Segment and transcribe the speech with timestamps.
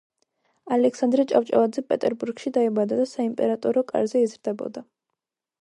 [0.77, 4.89] ალექსანდრე ჭავჭავაძე პეტერბურგში დაიბადა და საიმპერატორო კარზე იზრდებოდა.